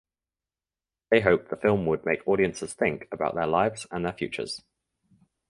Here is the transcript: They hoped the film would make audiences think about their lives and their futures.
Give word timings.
They 1.11 1.19
hoped 1.19 1.51
the 1.51 1.57
film 1.57 1.85
would 1.85 2.07
make 2.07 2.27
audiences 2.27 2.73
think 2.73 3.07
about 3.11 3.35
their 3.35 3.45
lives 3.45 3.85
and 3.91 4.03
their 4.03 4.13
futures. 4.13 4.63